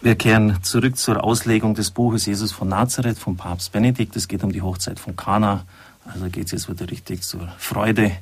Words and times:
Wir 0.00 0.14
kehren 0.14 0.62
zurück 0.62 0.96
zur 0.96 1.24
Auslegung 1.24 1.74
des 1.74 1.90
Buches 1.90 2.26
Jesus 2.26 2.52
von 2.52 2.68
Nazareth 2.68 3.18
vom 3.18 3.36
Papst 3.36 3.72
Benedikt. 3.72 4.14
Es 4.14 4.28
geht 4.28 4.44
um 4.44 4.52
die 4.52 4.62
Hochzeit 4.62 5.00
von 5.00 5.16
Kana. 5.16 5.64
Also 6.04 6.26
geht 6.26 6.46
es 6.46 6.52
jetzt 6.52 6.70
wieder 6.70 6.88
richtig 6.88 7.22
zur 7.22 7.48
Freude. 7.58 8.12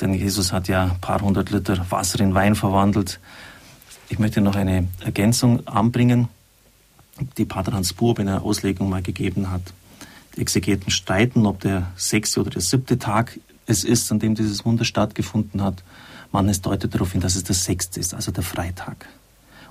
Denn 0.00 0.12
Jesus 0.12 0.52
hat 0.52 0.66
ja 0.66 0.82
ein 0.82 1.00
paar 1.00 1.20
hundert 1.20 1.50
Liter 1.50 1.88
Wasser 1.88 2.18
in 2.18 2.34
Wein 2.34 2.56
verwandelt. 2.56 3.20
Ich 4.08 4.18
möchte 4.18 4.40
noch 4.40 4.56
eine 4.56 4.88
Ergänzung 5.04 5.64
anbringen, 5.68 6.28
die 7.38 7.44
Pater 7.44 7.74
Hans 7.74 7.92
Burb 7.92 8.18
in 8.18 8.28
einer 8.28 8.42
Auslegung 8.42 8.88
mal 8.88 9.00
gegeben 9.02 9.52
hat. 9.52 9.62
Die 10.34 10.40
Exegeten 10.40 10.90
streiten, 10.90 11.46
ob 11.46 11.60
der 11.60 11.92
sechste 11.94 12.40
oder 12.40 12.50
der 12.50 12.60
siebte 12.60 12.98
Tag 12.98 13.38
es 13.66 13.84
ist, 13.84 14.10
an 14.10 14.18
dem 14.18 14.34
dieses 14.34 14.64
Wunder 14.64 14.84
stattgefunden 14.84 15.62
hat. 15.62 15.84
Manches 16.32 16.60
deutet 16.60 16.92
darauf 16.92 17.12
hin, 17.12 17.20
dass 17.20 17.36
es 17.36 17.44
der 17.44 17.54
sechste 17.54 18.00
ist, 18.00 18.14
also 18.14 18.32
der 18.32 18.42
Freitag. 18.42 19.06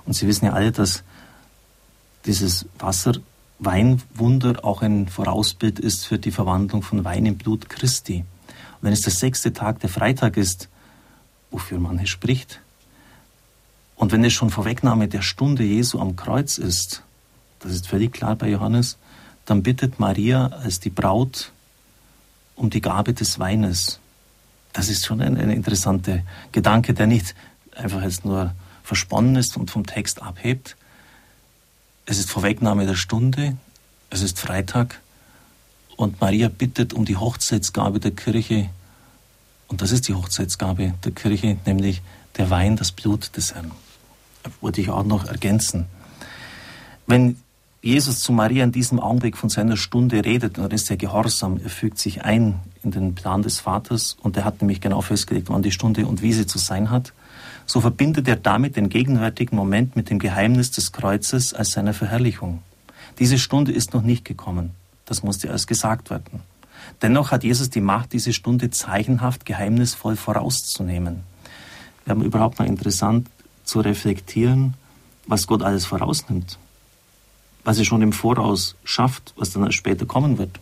Und 0.06 0.14
Sie 0.14 0.26
wissen 0.26 0.46
ja 0.46 0.54
alle, 0.54 0.72
dass 0.72 1.04
dieses 2.26 2.66
Wasser-Weinwunder 2.78 4.64
auch 4.64 4.82
ein 4.82 5.08
Vorausbild 5.08 5.78
ist 5.78 6.06
für 6.06 6.18
die 6.18 6.30
Verwandlung 6.30 6.82
von 6.82 7.04
Wein 7.04 7.26
in 7.26 7.38
Blut 7.38 7.68
Christi. 7.68 8.24
Und 8.48 8.82
wenn 8.82 8.92
es 8.92 9.02
der 9.02 9.12
sechste 9.12 9.52
Tag, 9.52 9.80
der 9.80 9.90
Freitag 9.90 10.36
ist, 10.36 10.68
wofür 11.50 11.78
man 11.78 11.98
hier 11.98 12.08
spricht, 12.08 12.60
und 13.96 14.12
wenn 14.12 14.24
es 14.24 14.32
schon 14.32 14.50
Vorwegnahme 14.50 15.08
der 15.08 15.22
Stunde 15.22 15.62
Jesu 15.62 16.00
am 16.00 16.16
Kreuz 16.16 16.58
ist, 16.58 17.02
das 17.60 17.72
ist 17.72 17.86
völlig 17.86 18.12
klar 18.12 18.36
bei 18.36 18.50
Johannes, 18.50 18.98
dann 19.46 19.62
bittet 19.62 20.00
Maria 20.00 20.48
als 20.48 20.80
die 20.80 20.90
Braut 20.90 21.52
um 22.56 22.70
die 22.70 22.80
Gabe 22.80 23.14
des 23.14 23.38
Weines. 23.38 24.00
Das 24.72 24.88
ist 24.88 25.06
schon 25.06 25.20
ein, 25.20 25.36
ein 25.36 25.50
interessanter 25.50 26.20
Gedanke, 26.52 26.94
der 26.94 27.06
nicht 27.06 27.34
einfach 27.74 28.02
jetzt 28.02 28.24
nur 28.24 28.54
versponnen 28.82 29.36
ist 29.36 29.56
und 29.56 29.70
vom 29.70 29.86
Text 29.86 30.22
abhebt, 30.22 30.76
es 32.06 32.18
ist 32.18 32.30
Vorwegnahme 32.30 32.86
der 32.86 32.94
Stunde, 32.94 33.56
es 34.10 34.22
ist 34.22 34.38
Freitag 34.38 35.00
und 35.96 36.20
Maria 36.20 36.48
bittet 36.48 36.92
um 36.92 37.04
die 37.04 37.16
Hochzeitsgabe 37.16 38.00
der 38.00 38.10
Kirche. 38.10 38.68
Und 39.68 39.80
das 39.80 39.92
ist 39.92 40.08
die 40.08 40.14
Hochzeitsgabe 40.14 40.94
der 41.04 41.12
Kirche, 41.12 41.56
nämlich 41.66 42.02
der 42.36 42.50
Wein, 42.50 42.76
das 42.76 42.92
Blut 42.92 43.36
des 43.36 43.54
Herrn. 43.54 43.70
Wollte 44.60 44.80
ich 44.80 44.90
auch 44.90 45.04
noch 45.04 45.24
ergänzen. 45.24 45.86
Wenn 47.06 47.36
Jesus 47.84 48.20
zu 48.20 48.32
Maria 48.32 48.64
in 48.64 48.72
diesem 48.72 48.98
Augenblick 48.98 49.36
von 49.36 49.50
seiner 49.50 49.76
Stunde 49.76 50.24
redet, 50.24 50.58
dann 50.58 50.70
ist 50.70 50.90
er 50.90 50.96
gehorsam, 50.96 51.60
er 51.62 51.70
fügt 51.70 51.98
sich 51.98 52.24
ein 52.24 52.60
in 52.82 52.90
den 52.90 53.14
Plan 53.14 53.42
des 53.42 53.60
Vaters 53.60 54.16
und 54.22 54.36
er 54.36 54.44
hat 54.44 54.60
nämlich 54.62 54.80
genau 54.80 55.00
festgelegt, 55.02 55.48
wann 55.50 55.62
die 55.62 55.70
Stunde 55.70 56.06
und 56.06 56.22
wie 56.22 56.32
sie 56.32 56.46
zu 56.46 56.58
sein 56.58 56.90
hat 56.90 57.12
so 57.66 57.80
verbindet 57.80 58.28
er 58.28 58.36
damit 58.36 58.76
den 58.76 58.88
gegenwärtigen 58.88 59.56
Moment 59.56 59.96
mit 59.96 60.10
dem 60.10 60.18
Geheimnis 60.18 60.70
des 60.70 60.92
Kreuzes 60.92 61.54
als 61.54 61.72
seiner 61.72 61.94
Verherrlichung. 61.94 62.62
Diese 63.18 63.38
Stunde 63.38 63.72
ist 63.72 63.94
noch 63.94 64.02
nicht 64.02 64.24
gekommen. 64.24 64.70
Das 65.06 65.22
musste 65.22 65.48
erst 65.48 65.66
gesagt 65.66 66.10
werden. 66.10 66.42
Dennoch 67.00 67.30
hat 67.30 67.44
Jesus 67.44 67.70
die 67.70 67.80
Macht, 67.80 68.12
diese 68.12 68.32
Stunde 68.32 68.70
zeichenhaft, 68.70 69.46
geheimnisvoll 69.46 70.16
vorauszunehmen. 70.16 71.20
Wir 72.04 72.10
haben 72.10 72.22
überhaupt 72.22 72.58
mal 72.58 72.68
interessant 72.68 73.28
zu 73.64 73.80
reflektieren, 73.80 74.74
was 75.26 75.46
Gott 75.46 75.62
alles 75.62 75.86
vorausnimmt. 75.86 76.58
Was 77.64 77.78
er 77.78 77.84
schon 77.84 78.02
im 78.02 78.12
Voraus 78.12 78.76
schafft, 78.84 79.32
was 79.36 79.52
dann 79.52 79.72
später 79.72 80.06
kommen 80.06 80.38
wird. 80.38 80.60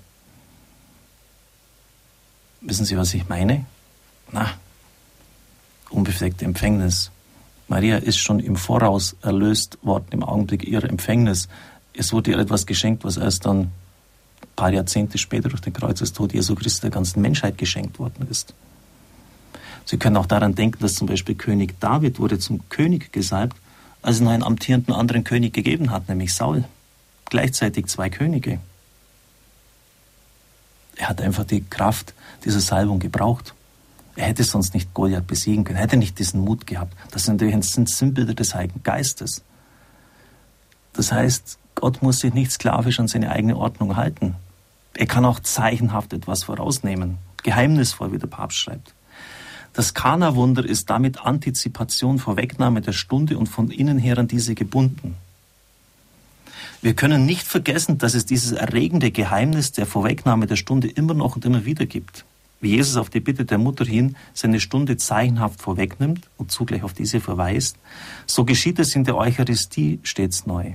Wissen 2.60 2.84
Sie, 2.84 2.96
was 2.96 3.12
ich 3.12 3.28
meine? 3.28 3.66
Na, 4.30 4.54
unbefleckte 5.90 6.44
Empfängnis. 6.44 7.10
Maria 7.68 7.96
ist 7.96 8.18
schon 8.18 8.38
im 8.38 8.56
Voraus 8.56 9.16
erlöst 9.22 9.78
worden 9.82 10.06
im 10.10 10.22
Augenblick 10.22 10.64
ihrer 10.64 10.88
Empfängnis. 10.88 11.48
Es 11.94 12.12
wurde 12.12 12.30
ihr 12.30 12.38
etwas 12.38 12.66
geschenkt, 12.66 13.04
was 13.04 13.16
erst 13.16 13.46
dann 13.46 13.60
ein 13.60 13.72
paar 14.56 14.72
Jahrzehnte 14.72 15.18
später 15.18 15.48
durch 15.48 15.60
den 15.60 15.72
Kreuzestod 15.72 16.32
Jesu 16.32 16.54
Christi 16.54 16.82
der 16.82 16.90
ganzen 16.90 17.20
Menschheit 17.20 17.58
geschenkt 17.58 17.98
worden 17.98 18.26
ist. 18.30 18.54
Sie 19.84 19.96
können 19.96 20.16
auch 20.16 20.26
daran 20.26 20.54
denken, 20.54 20.80
dass 20.80 20.94
zum 20.94 21.08
Beispiel 21.08 21.34
König 21.34 21.80
David 21.80 22.18
wurde 22.18 22.38
zum 22.38 22.68
König 22.68 23.12
gesalbt, 23.12 23.56
als 24.00 24.16
es 24.16 24.22
noch 24.22 24.30
einen 24.30 24.42
amtierenden 24.42 24.94
anderen 24.94 25.24
König 25.24 25.52
gegeben 25.52 25.90
hat, 25.90 26.08
nämlich 26.08 26.34
Saul. 26.34 26.64
Gleichzeitig 27.32 27.86
zwei 27.86 28.10
Könige. 28.10 28.58
Er 30.96 31.08
hat 31.08 31.22
einfach 31.22 31.44
die 31.44 31.64
Kraft 31.64 32.12
dieser 32.44 32.60
Salbung 32.60 32.98
gebraucht. 32.98 33.54
Er 34.16 34.26
hätte 34.26 34.44
sonst 34.44 34.74
nicht 34.74 34.92
Goliath 34.92 35.26
besiegen 35.26 35.64
können, 35.64 35.78
hätte 35.78 35.96
nicht 35.96 36.18
diesen 36.18 36.42
Mut 36.42 36.66
gehabt. 36.66 36.94
Das 37.10 37.22
sind 37.22 37.36
natürlich 37.40 37.54
ein 37.54 37.86
Sinnbilder 37.86 38.34
des 38.34 38.54
Heiligen 38.54 38.82
Geistes. 38.82 39.40
Das 40.92 41.10
heißt, 41.10 41.56
Gott 41.74 42.02
muss 42.02 42.18
sich 42.18 42.34
nicht 42.34 42.52
sklavisch 42.52 43.00
an 43.00 43.08
seine 43.08 43.30
eigene 43.30 43.56
Ordnung 43.56 43.96
halten. 43.96 44.34
Er 44.92 45.06
kann 45.06 45.24
auch 45.24 45.40
zeichenhaft 45.40 46.12
etwas 46.12 46.44
vorausnehmen, 46.44 47.16
geheimnisvoll, 47.44 48.12
wie 48.12 48.18
der 48.18 48.26
Papst 48.26 48.58
schreibt. 48.58 48.92
Das 49.72 49.94
Kana-Wunder 49.94 50.66
ist 50.66 50.90
damit 50.90 51.24
Antizipation, 51.24 52.18
Vorwegnahme 52.18 52.82
der 52.82 52.92
Stunde 52.92 53.38
und 53.38 53.46
von 53.46 53.70
innen 53.70 53.98
her 53.98 54.18
an 54.18 54.28
diese 54.28 54.54
gebunden. 54.54 55.16
Wir 56.82 56.94
können 56.94 57.24
nicht 57.24 57.46
vergessen, 57.46 57.96
dass 57.96 58.14
es 58.14 58.26
dieses 58.26 58.52
erregende 58.52 59.10
Geheimnis 59.10 59.72
der 59.72 59.86
Vorwegnahme 59.86 60.46
der 60.46 60.56
Stunde 60.56 60.88
immer 60.88 61.14
noch 61.14 61.36
und 61.36 61.44
immer 61.44 61.64
wieder 61.64 61.86
gibt 61.86 62.24
wie 62.62 62.76
Jesus 62.76 62.96
auf 62.96 63.10
die 63.10 63.20
Bitte 63.20 63.44
der 63.44 63.58
Mutter 63.58 63.84
hin 63.84 64.16
seine 64.32 64.60
Stunde 64.60 64.96
zeichenhaft 64.96 65.60
vorwegnimmt 65.60 66.30
und 66.38 66.52
zugleich 66.52 66.84
auf 66.84 66.94
diese 66.94 67.20
verweist, 67.20 67.76
so 68.24 68.44
geschieht 68.44 68.78
es 68.78 68.94
in 68.94 69.04
der 69.04 69.16
Eucharistie 69.16 69.98
stets 70.04 70.46
neu. 70.46 70.74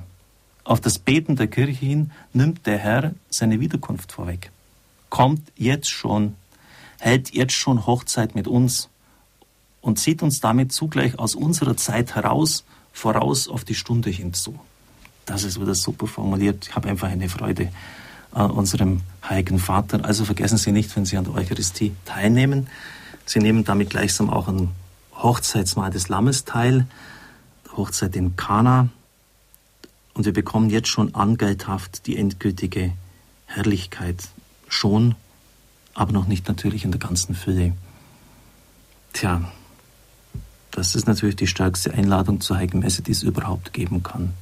Auf 0.65 0.81
das 0.81 0.99
Beten 0.99 1.37
der 1.37 1.47
Kirche 1.47 1.85
hin 1.85 2.11
nimmt 2.33 2.67
der 2.67 2.77
Herr 2.77 3.13
seine 3.29 3.61
Wiederkunft 3.61 4.11
vorweg. 4.11 4.51
Kommt 5.09 5.41
jetzt 5.55 5.89
schon, 5.89 6.35
hält 6.99 7.33
jetzt 7.33 7.53
schon 7.53 7.87
Hochzeit 7.87 8.35
mit 8.35 8.49
uns 8.49 8.89
und 9.79 9.97
zieht 9.97 10.21
uns 10.21 10.41
damit 10.41 10.73
zugleich 10.73 11.17
aus 11.17 11.35
unserer 11.35 11.77
Zeit 11.77 12.15
heraus, 12.15 12.65
voraus 12.91 13.47
auf 13.47 13.63
die 13.63 13.75
Stunde 13.75 14.09
hinzu. 14.09 14.59
Das 15.27 15.43
ist 15.43 15.61
wieder 15.61 15.75
super 15.75 16.07
formuliert. 16.07 16.67
Ich 16.69 16.75
habe 16.75 16.89
einfach 16.89 17.09
eine 17.09 17.29
Freude 17.29 17.69
an 18.31 18.49
unserem 18.49 19.01
Heiligen 19.27 19.59
Vater. 19.59 20.03
Also 20.05 20.25
vergessen 20.25 20.57
Sie 20.57 20.71
nicht, 20.71 20.95
wenn 20.95 21.05
Sie 21.05 21.17
an 21.17 21.25
der 21.25 21.33
Eucharistie 21.33 21.93
teilnehmen. 22.05 22.67
Sie 23.25 23.39
nehmen 23.39 23.65
damit 23.65 23.89
gleichsam 23.89 24.29
auch 24.29 24.47
an 24.47 24.69
Hochzeitsmahl 25.15 25.91
des 25.91 26.07
Lammes 26.07 26.45
teil, 26.45 26.87
Hochzeit 27.75 28.15
in 28.15 28.37
Kana. 28.37 28.87
Und 30.13 30.25
wir 30.25 30.33
bekommen 30.33 30.69
jetzt 30.69 30.87
schon 30.87 31.13
angelthaft 31.13 32.07
die 32.07 32.17
endgültige 32.17 32.93
Herrlichkeit. 33.47 34.29
Schon, 34.69 35.15
aber 35.93 36.13
noch 36.13 36.27
nicht 36.27 36.47
natürlich 36.47 36.85
in 36.85 36.91
der 36.91 37.01
ganzen 37.01 37.35
Fülle. 37.35 37.73
Tja, 39.11 39.41
das 40.71 40.95
ist 40.95 41.05
natürlich 41.05 41.35
die 41.35 41.47
stärkste 41.47 41.93
Einladung 41.93 42.39
zur 42.39 42.57
Heiligen 42.57 42.79
Messe, 42.79 43.01
die 43.01 43.11
es 43.11 43.23
überhaupt 43.23 43.73
geben 43.73 44.03
kann. 44.03 44.33